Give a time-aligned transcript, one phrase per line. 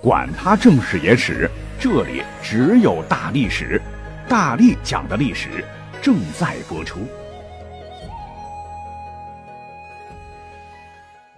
[0.00, 3.82] 管他正史野史，这里只有大历史，
[4.28, 5.64] 大力讲的历史
[6.00, 7.00] 正在播出。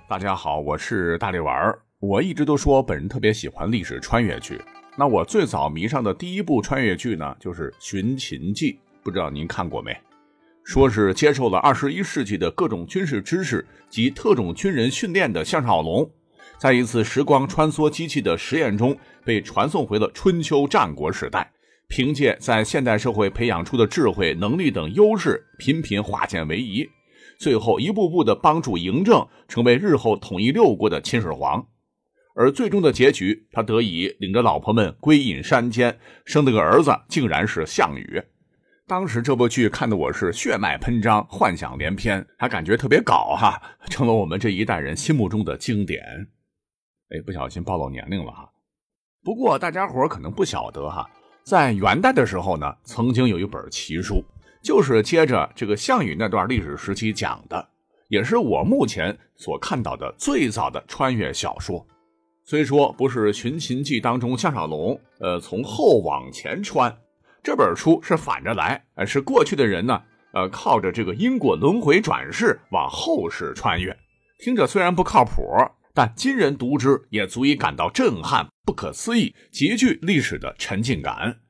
[0.07, 1.79] 大家好，我是大力丸儿。
[2.01, 4.61] 我一直都说本人特别喜欢历史穿越剧。
[4.95, 8.72] 那我最早迷上的第一部穿越剧呢，就是《寻秦记》，
[9.03, 9.97] 不知道您看过没？
[10.65, 16.06] 说是接受了二十一世纪的各种军事知识及特种军人训练的项少龙。
[16.61, 21.51] 在一次时光穿梭机器的实验中，被传送回了春秋战国时代。
[21.89, 26.87] 凭借在现代社会培养出的智慧、能力等优势，频频化险为夷，
[27.39, 31.67] 最后一步步的帮助嬴政成为日后统一六国的秦始皇。
[32.34, 38.23] 而最终的结局，他得以领着老婆们归隐山间，生了个儿子，竟然是项羽。
[38.87, 46.29] 当时这部剧看的我是血脉喷张，幻想连篇，还感觉特别搞哈，成了我们这一代人心目中的经典。
[47.10, 48.48] 哎，不小心暴露年龄了哈。
[49.23, 51.09] 不过大家伙可能不晓得哈，
[51.44, 54.25] 在元代的时候呢，曾经有一本奇书，
[54.62, 57.69] 就是接着这个项羽那段历史时期讲的，
[58.08, 61.84] 也是我目前所看到的最早的穿越小说。
[62.44, 66.97] 虽说不是《寻秦记》当中项少龙，呃，从后往前穿，
[67.42, 70.02] 这本书是反着来，呃，是过去的人呢，
[70.33, 73.97] 呃，靠着这个因果轮回转世往后世穿越，
[74.39, 75.42] 听着虽然不靠谱。
[75.92, 81.41] 但今人读之，也足以感到震撼、不可思议、极具历史的沉浸感。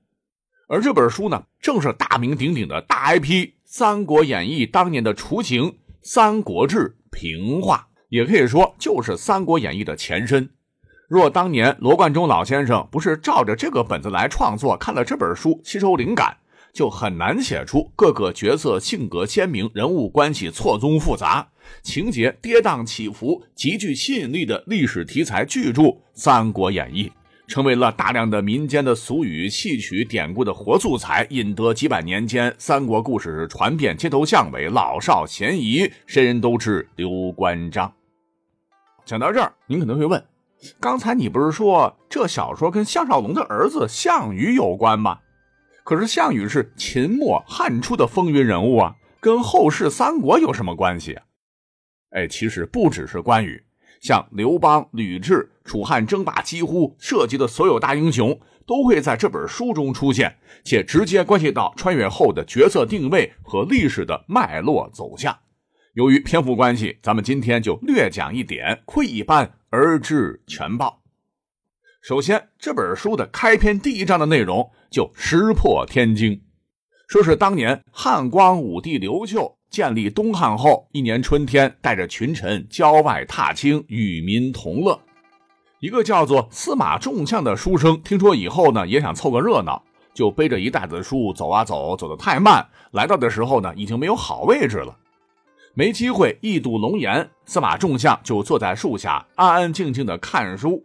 [0.69, 3.25] 而这本书呢，正是大名鼎鼎的大 IP
[3.65, 5.65] 《三国演义》当年的雏形，
[6.03, 6.77] 《三国志》
[7.11, 10.49] 平话，也可以说就是《三国演义》的前身。
[11.09, 16.37] 若当年罗贯中老先生不是照着这个本子来创作，看了这本书吸收灵感。
[16.73, 21.49] 就很难写出各个角色性格鲜明、人物关系错综复杂、
[21.83, 25.83] 情节跌宕起伏、极具吸引力的历史题材巨著
[26.15, 27.05] 《三国演义》，
[27.49, 37.93] 成为了大量的民间的俗语、戏曲、典故的活素材，引得几百年间三国故事传遍街头巷尾，老少咸宜，谁人都知刘关张。
[39.05, 40.25] 讲到这儿，您可能会问：
[40.79, 45.19] 刚才你不是说这小说跟项少龙的儿子项羽有关吗？
[45.91, 51.25] 可是项羽是秦末汉初的风云人物啊，跟后世三国有什么关系啊？
[52.11, 53.61] 哎，其实不只是关羽，
[54.01, 65.37] 像刘邦、吕雉、楚汉争霸，几乎涉及的所有大英雄都会在这本书中出现，且直接关系到穿越后的角色定位和历史的脉络走向。
[65.95, 71.00] 由于篇幅关系，咱们今天就略讲一点，窥一斑而知全豹。
[72.01, 76.41] 首先，这本书的开篇第一章的内容就石破天惊，
[77.07, 84.99] 说是当年汉光武帝刘秀建立东汉后，一年春天带着群臣郊外踏青，与民同乐。
[85.81, 89.85] 一个叫做司马仲相的书生听说以后呢，也想凑个热闹，
[90.15, 94.97] 就背着一袋子书走啊走，走得太慢，来到的时候呢，已经没有好位置了，
[95.75, 97.29] 没机会一睹龙颜。
[97.45, 100.83] 司马仲相就坐在树下，安安静静的看书。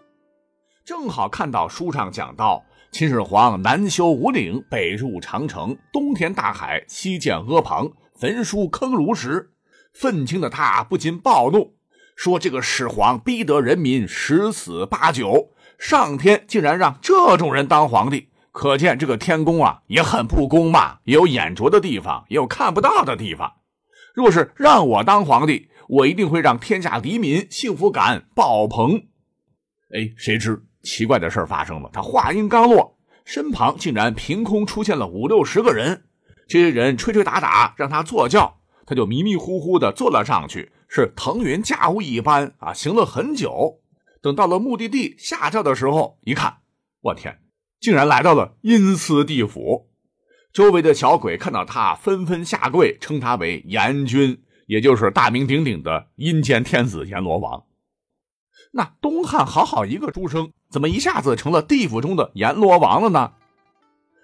[0.85, 9.49] 正好看到书上讲到，秦始皇南修五岭，北入长城，东填大海，西建阿房，焚书坑儒时，
[9.91, 11.73] 愤青的他不禁暴怒，
[12.15, 23.53] 说：“这个始皇逼得人民十死八九，上天竟然让这种人当皇帝，可见这个天公啊也很不公嘛，也有眼拙的地方，也有看不到的地方。
[24.13, 29.07] 若是让我当皇帝，我一定会让天下黎民幸福感爆棚。”
[29.91, 30.63] 哎，谁知？
[30.85, 36.05] 奇怪的事发生了，他话音刚落，身旁竟然凭空出现了五六十个人。
[36.47, 43.81] 这些人吹吹打打，让他坐轿，他就迷迷糊糊的坐了上去，是腾云驾雾一般啊，行了很久。
[44.21, 46.57] 等到了目的地下轿的时候，一看，
[47.01, 47.39] 我天，
[47.79, 49.89] 竟然来到了阴司地府。
[50.53, 57.63] 周围的小鬼看到他，纷纷下跪，称他为阎君，也就是大名鼎鼎的阴间天子阎罗王。
[58.77, 63.31] 那东汉好好一个书生，怎么一下子成了地府中的阎罗王了呢？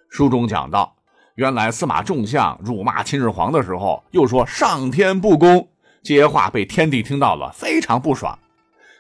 [0.09, 0.97] 书中讲到，
[1.35, 5.69] 原来司马仲相辱骂秦始皇的时候，又说上天不公，
[6.03, 8.37] 这些话被天帝听到了，非常不爽。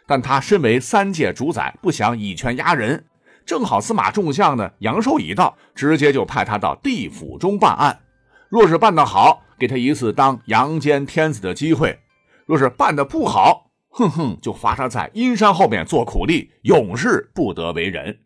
[0.07, 3.03] 但他身为三界主宰，不想以权压人，
[3.45, 7.99] 正好司马仲相呢阳寿已到，直接就派他到地府中办案。
[8.47, 11.97] 若是办得好，给他一次当阳间天子的机会；
[12.45, 18.21] 若是办得不好，哼哼，就罚他在阴山后面做苦力，永世不得为人。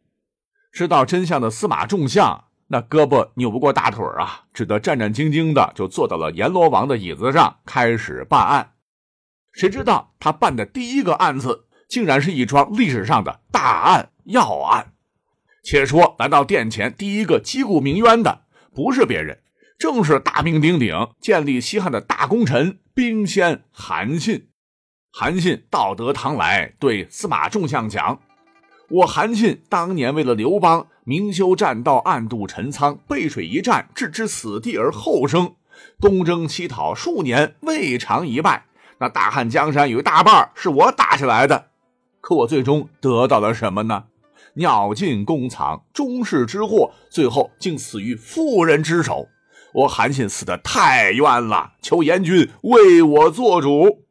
[0.71, 8.73] 知道真相的司马仲相，那胳膊扭不过大腿啊，只得战战兢兢的就坐到了阎罗王的椅子上，开始办案。
[9.53, 14.94] 谁知道他办的第一个案子，竟然是一桩历史上的大案要案。
[15.63, 18.41] 且说来到殿前，第一个击鼓鸣冤的
[18.75, 19.39] 不是别人，
[19.79, 24.50] 正是大名鼎鼎建立西汉的大功臣兵仙韩信。
[25.17, 28.19] 韩信到得堂来，对司马仲相讲
[28.91, 35.53] ：“我韩信当年为了刘邦，明修栈道，暗度陈仓，背水一战，置之死地而后生。
[36.01, 38.65] 东征西讨数年，未尝一败。
[39.00, 41.68] 那大汉江山有一大半是我打下来的。
[42.19, 44.07] 可我最终得到了什么呢？
[44.56, 49.29] 鸟尽弓藏，终世之祸，最后竟死于妇人之手。
[49.75, 54.01] 我韩信死的太冤了，求阎君为我做主。”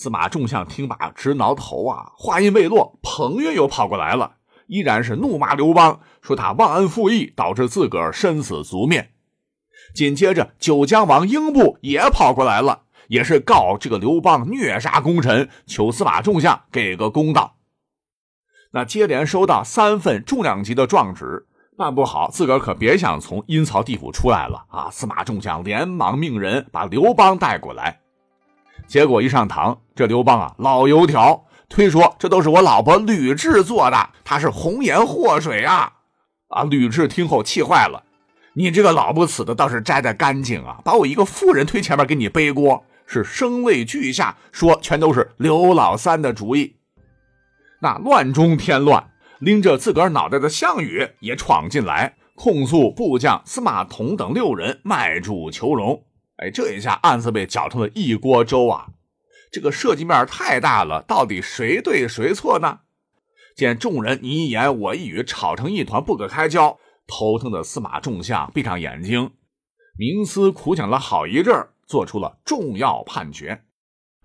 [0.00, 2.12] 司马仲相听罢直挠头啊！
[2.16, 4.36] 话音未落，彭越又跑过来了，
[4.66, 9.10] 依然是怒骂刘邦，说他忘恩负义，导致自个儿身死族灭。
[9.94, 17.56] 紧接着，九江王英布也跑过来了，也是告这个刘邦虐杀功臣，求司马仲相给个公道。
[18.72, 24.88] 那接连收到三份重量级的状纸，办不好自个儿可别想从阴曹地府出来了啊！
[24.90, 28.00] 司马仲相连忙命人把刘邦带过来。
[28.86, 35.92] 结果一上堂，这刘邦啊，老油条，推说这都是我老婆吕雉做的，他是红颜祸水啊！
[36.48, 38.02] 啊，吕雉听后气坏了，
[38.54, 46.76] 你这个老不死的倒是摘得干净啊，把我一个妇人推前面给你背锅，是声泪俱下，说全都是刘老三的主意。
[47.80, 56.02] 那乱中添乱，拎着自个儿脑袋的项羽也闯进来，控诉部将司马同等六人卖主求荣。
[56.40, 58.88] 哎，这一下案子被搅成了一锅粥啊！
[59.52, 62.80] 这个涉及面太大了，到底谁对谁错呢？
[63.54, 69.32] 见众人你一言我一语，吵成一团不可开交，头疼的司马仲相闭上眼睛，
[69.98, 73.64] 冥思苦想了好一阵做出了重要判决。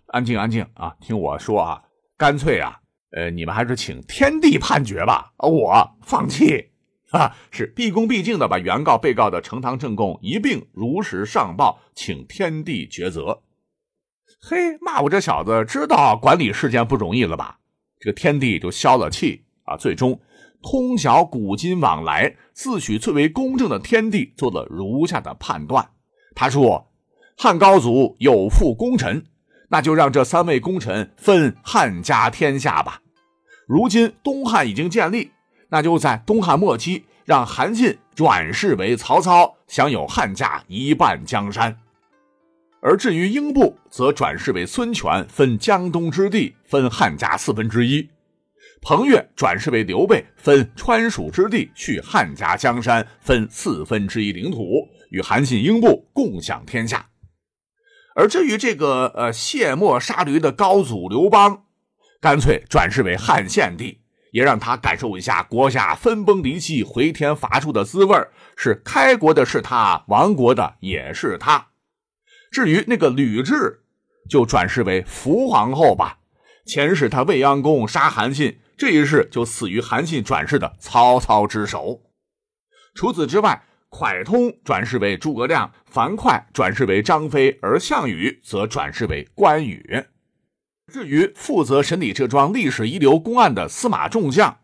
[0.08, 0.96] 安静，安静啊！
[1.02, 1.84] 听我说啊，
[2.16, 2.80] 干脆啊，
[3.12, 6.70] 呃，你们还是请天地判决吧，我放弃。
[7.16, 13.42] 啊，是毕恭毕敬的把原告、被告的呈堂证供一并如实上报，请天地抉择。
[14.42, 17.60] 嘿，骂我这小子知道管理事件不容易了吧？
[18.00, 19.78] 这个天地就消了气啊。
[19.78, 20.20] 最终，
[20.62, 25.92] 通晓古今往来，自诩最为公正的天地做了如下的判断。
[26.36, 26.92] 他说
[27.38, 29.26] ：“汉高祖有负功臣，
[29.70, 33.02] 那就让这三位功臣分汉家天下吧。
[33.68, 35.32] 如今东汉已经建立。”
[35.76, 41.74] 那就在东汉末期，让韩信转世为曹操，享有汉家一半江山；
[42.80, 48.08] 而至于英布，则转世为孙权，分江东之地，分汉家四分之一；
[48.82, 57.10] 彭越转世为刘备，分川蜀之地，续汉家江山，分四分之一领土，与韩信、英布共享天下。
[58.16, 61.66] 而至于这个呃卸磨杀驴的高祖刘邦，
[62.22, 64.05] 干脆转世为汉献帝。
[64.36, 68.14] 也让他感受一下国家分崩离析、回天乏术的滋味
[68.58, 71.68] 是开国的是他，亡国的也是他。
[72.52, 73.78] 至于那个吕雉，
[74.30, 76.18] 就转世为伏皇后吧。
[76.66, 82.02] 前世他未央宫杀韩信，这一世就死于韩信转世的曹操之手。
[82.94, 90.04] 除此之外，蒯通转世为诸葛亮，樊哙转世为张飞，而项羽则转世为关羽。
[90.92, 94.56] 至于负责审理这桩历史遗留公案的司马仲相，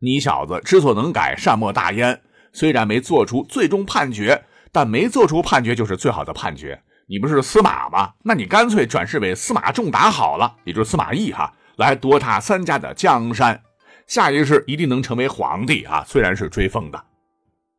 [0.00, 2.20] 你小子知错能改，善莫大焉。
[2.52, 6.80] 虽然没做出最终判决，但没做出判决就是最好的判决。
[7.08, 8.12] 你不是司马吗？
[8.22, 13.60] 那你干脆转世为司马仲达好了，也就是司马懿哈，来夺他三家的江山。
[14.06, 16.04] 下一世一定能成为皇帝啊！
[16.06, 17.02] 虽然是追封的。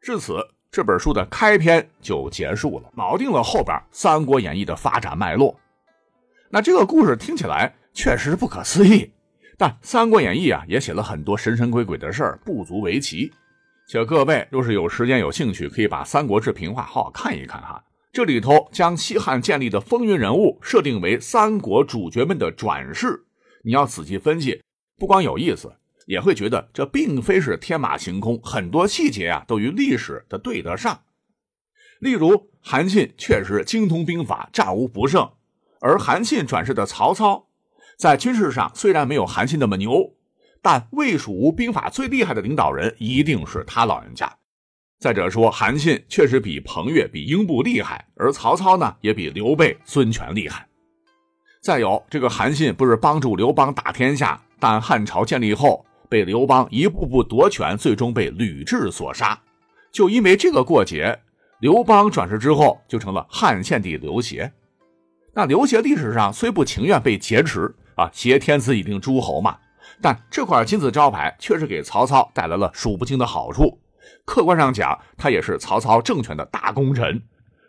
[0.02, 0.40] 至此，
[0.72, 5.60] 这本书的开篇就结束了，锚定了后边《三国演义》的发展脉络。
[6.50, 7.76] 那这个故事听起来。
[7.94, 9.12] 确实不可思议，
[9.58, 13.32] 但《三国演义》啊也写了很多神神鬼鬼的事儿，不足为奇。
[13.88, 17.84] 且各位若是有时间有兴趣，可以把《三国志》平话好好看一看哈。
[18.12, 23.26] 这里头将西汉建立的风云人物设定为三国主角们的转世，
[23.64, 24.62] 你要仔细分析，
[24.98, 25.74] 不光有意思，
[26.06, 31.02] 也会觉得这并非是天马行空，很多细节啊都与历史的对得上。
[32.00, 35.32] 例如，韩信确实精通兵法，战无不胜，
[35.82, 37.48] 而韩信转世的曹操。
[37.98, 40.14] 在军事上虽然没有韩信那么牛，
[40.62, 44.32] 但魏蜀吴兵法最厉害的领导人一定是他老人家。
[45.00, 50.66] 再者说，韩信确实比彭越、比英布厉害，而曹操呢也比刘备、孙权厉害。
[51.62, 59.38] 再有，这个韩信不是帮助刘邦打天下，但汉朝建立后被刘邦一步步夺权，最终被吕雉所杀。
[59.92, 61.20] 就因为这个过节，
[61.60, 64.52] 刘邦转世之后就成了汉献帝刘协。
[65.34, 67.74] 那刘协历史上虽不情愿被劫持。
[67.96, 69.58] 啊，挟天子以令诸侯嘛，
[70.02, 73.80] 但这块金字招牌确实给曹操带来了数不清的好处。
[74.26, 77.22] 客观上讲，他也是曹操政权的大功臣。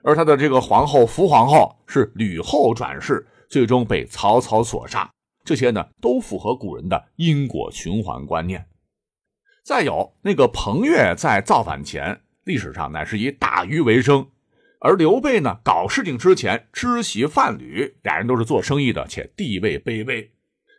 [0.03, 5.11] 而他的这个皇后伏皇后是吕后转世，最终被曹操所杀。
[5.45, 8.67] 这些呢，都符合古人的因果循环观念。
[9.65, 14.27] 再有那个彭越在造反前，历史上乃是以打鱼为生，
[14.85, 20.31] 而刘备呢，搞事情之前知席贩履，俩人都是做生意的，且地位卑微。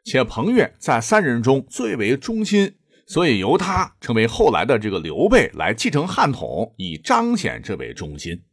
[0.03, 2.75] 且彭越在三人中最为忠心，
[3.07, 8.43] 所以由他成为后来的这个刘备来继承汉统，以彰显这位忠心。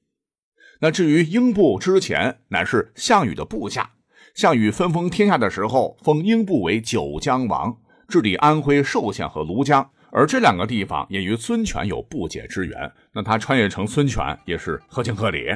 [0.81, 3.91] 那至于英布之前，乃是项羽的部下。
[4.35, 7.77] 项羽分封天下的时候，封英布为九江王，
[8.09, 12.93] 治理安徽寿县和庐江，而这两个地方也与孙权有不解之缘。
[13.13, 15.49] 那他穿越成孙权也是合情合理。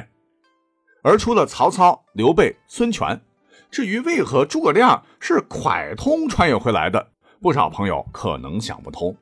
[1.03, 3.21] 而除了曹操、刘备、孙权，
[3.69, 7.07] 至于为何诸葛亮是蒯通穿越回来的，
[7.39, 9.15] 不少朋友可能想不通。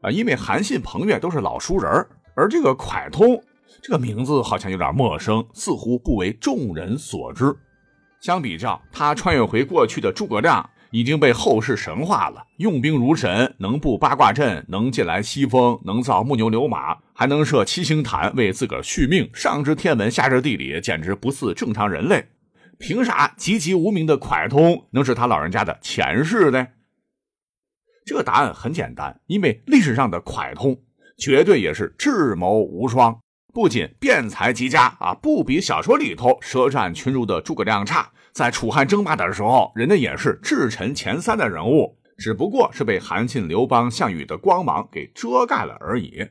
[0.00, 3.40] 啊，因为韩信、彭越都是老熟人而这个蒯通。
[3.82, 7.54] 这个名字好像有点陌生，似乎不为众人所知。
[8.20, 22.28] 相比较，他穿越回过去的诸葛亮已经被后世神化了，用兵如神，能布八卦阵，能借来西风，能造木牛流马，还能设七星坛为自个儿续命，上知天文，下知地理，简直不似正常人类。
[22.78, 26.68] 凭啥籍籍无名的蒯通能是他老人家的前世呢？
[28.04, 30.76] 这个答案很简单，因为历史上的蒯通
[31.16, 33.18] 绝对也是智谋无双。
[33.54, 38.10] 不仅辩才极佳啊，不比小说里头舌战群儒的诸葛亮差。
[38.32, 46.26] 在楚汉争霸的时候，人家也是至臣前三的人物，只不过是被韩信、刘邦、项羽的光芒给遮盖了而已。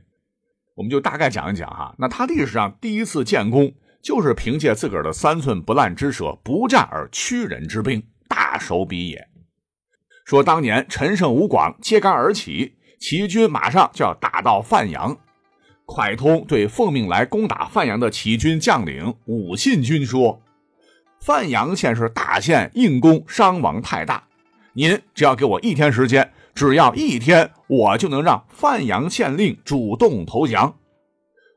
[0.75, 9.27] 我们就大概讲一讲哈，那他历史上第一次建功，就是凭借自个儿的三寸不烂之舌，不战而屈人之兵，大手笔也。
[10.25, 15.17] 说当年陈胜、吴广揭竿而起，齐军马上就要打到范阳。
[15.85, 20.41] 蒯通对奉命来攻打范阳的齐军将领武信军说
[21.21, 24.23] ：“范阳县是大县，硬攻伤亡太大。
[24.73, 30.75] 您只要给我一天时间，只要一天，我就能让范阳县令主动投降。”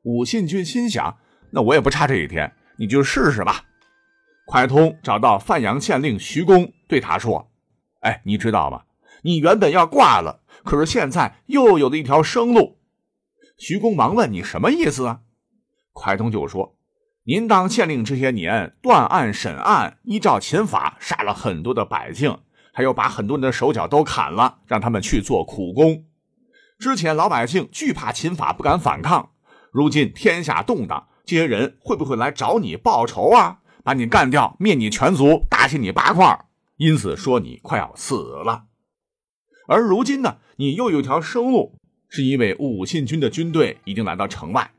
[0.05, 1.17] 武信军心想
[1.51, 3.65] ：“那我也不差这一天，你就试试吧。”
[4.53, 7.51] 蒯通找到范阳县令徐公，对他说
[8.01, 8.83] ：“哎，你知道吗？
[9.23, 12.77] 你原本要挂了，可是现在又有了一条生路。”
[13.57, 15.21] 徐公忙问：“你什么意思啊？”
[15.95, 16.77] 蒯通就说
[17.27, 22.39] ：“您当县令这些年，断案审案，依照秦法杀了很多的百姓，
[22.71, 26.05] 还有把很多人的手脚都砍了，让他们去做苦工。
[26.79, 29.31] 之前老百姓惧怕秦法，不敢反抗。
[29.73, 33.61] 如今天下动荡，这些人会不会来找你报仇啊？
[33.83, 36.45] 把你干掉，灭你全族，打死你八块。
[36.77, 38.65] 因此说你快要死了。
[39.67, 41.79] 而如今呢，你又有条生路。”
[42.11, 44.71] 是因为武信军的军队已经来到城外，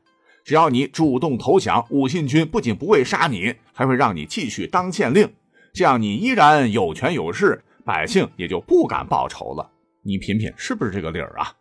[0.46, 5.28] 只要你主动投降，武信军不仅不会杀你，还会让你继续当县令，
[5.74, 9.68] 这样你依然有权有势，百姓也就不敢报仇了。
[10.04, 11.52] 你品品是不是这个理儿啊？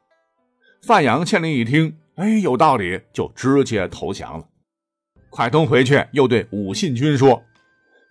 [0.86, 4.46] 范阳县令一听，哎，有道理，就直接投降了。
[5.32, 7.44] 蒯通回去又对武信军说：“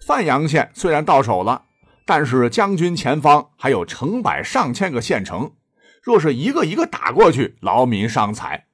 [0.05, 1.63] 范阳县虽然到手了，
[2.05, 5.53] 但是将军前方还有成百上千个县城。”
[6.03, 8.67] 若是一个一个打过去，劳民伤财。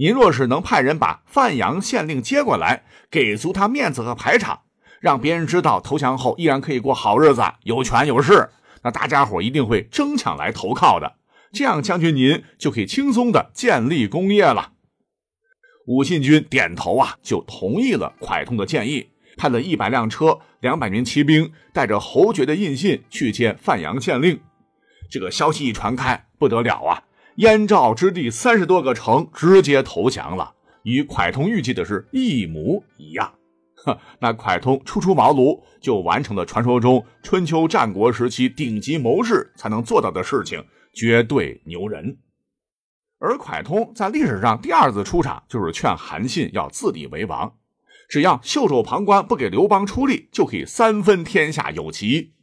[0.00, 4.62] 您若是能派人把范阳县令接过来，给足他面子和排场，
[4.98, 8.48] 让别人知道投降后依然可以过好日子，有权有势，
[8.82, 11.16] 那大家伙一定会争抢来投靠的。
[11.52, 14.72] 这样，将军您就可以轻松的建立功业了。
[15.86, 24.40] 武信军点头啊，就同意了蒯通的建议，派了一百辆车、两百名骑兵，带着侯爵的印信去见范阳县令。
[25.10, 26.24] 这个消息一传开。
[26.38, 27.02] 不得了啊！
[27.40, 33.32] 燕赵之地三十多个城直接投降了，与蒯通预计的是一模一样。
[33.76, 42.18] 呵， 那蒯通初出茅庐就完成了传说中春秋战国时期顶级谋士才能做到的事情，绝对牛人。
[43.18, 47.54] 而蒯通在历史上第二次出场，就是劝韩信要自立为王，
[48.06, 52.34] 只要袖手旁观，不给刘邦出力，就可以三分天下有其。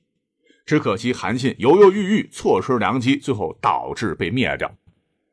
[0.65, 4.75] 只可惜韩信犹犹豫豫，错失良机，最后导致被灭掉。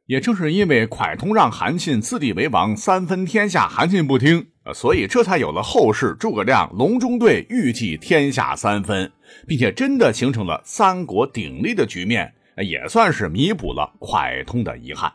[0.07, 9.11] 也正是因为蒯通让韩信自立为王，三分天下，韩信不听，所以这才有了后世诸葛亮隆中对，预计天下三分，
[9.47, 15.11] 并且真的形成了三国鼎立的局面，也算是弥补了蒯通的遗憾。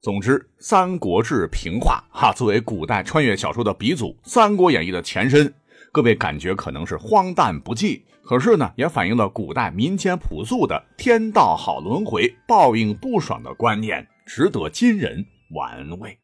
[0.00, 5.52] 总之，《三国志》平话哈，作为古代穿越小说的鼻祖，《三国演义》的前身。
[5.96, 15.24] 各位感觉可能是荒诞不济，可是呢，也反映了古代民间朴素的天道好轮回、报应不爽的观念，值得今人
[15.54, 16.18] 玩味。